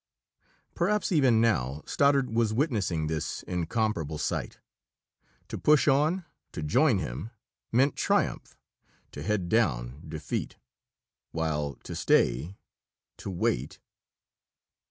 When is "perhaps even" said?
0.73-1.39